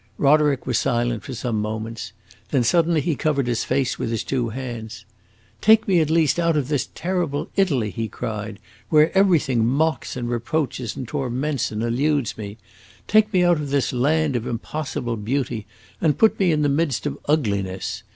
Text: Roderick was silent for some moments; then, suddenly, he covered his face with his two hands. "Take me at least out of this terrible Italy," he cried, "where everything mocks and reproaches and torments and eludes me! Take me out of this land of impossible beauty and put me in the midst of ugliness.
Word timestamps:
Roderick 0.17 0.65
was 0.65 0.79
silent 0.79 1.21
for 1.21 1.35
some 1.35 1.61
moments; 1.61 2.11
then, 2.49 2.63
suddenly, 2.63 3.01
he 3.01 3.15
covered 3.15 3.45
his 3.45 3.63
face 3.63 3.99
with 3.99 4.09
his 4.09 4.23
two 4.23 4.49
hands. 4.49 5.05
"Take 5.61 5.87
me 5.87 5.99
at 5.99 6.09
least 6.09 6.39
out 6.39 6.57
of 6.57 6.69
this 6.69 6.89
terrible 6.95 7.51
Italy," 7.55 7.91
he 7.91 8.07
cried, 8.07 8.57
"where 8.89 9.15
everything 9.15 9.63
mocks 9.63 10.17
and 10.17 10.27
reproaches 10.27 10.95
and 10.95 11.07
torments 11.07 11.69
and 11.71 11.83
eludes 11.83 12.35
me! 12.35 12.57
Take 13.07 13.31
me 13.31 13.43
out 13.43 13.57
of 13.57 13.69
this 13.69 13.93
land 13.93 14.35
of 14.35 14.47
impossible 14.47 15.17
beauty 15.17 15.67
and 16.01 16.17
put 16.17 16.39
me 16.39 16.51
in 16.51 16.63
the 16.63 16.67
midst 16.67 17.05
of 17.05 17.19
ugliness. 17.27 18.01